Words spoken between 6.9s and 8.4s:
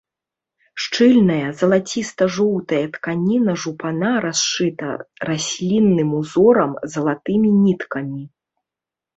залатымі ніткамі.